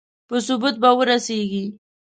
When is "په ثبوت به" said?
0.27-0.89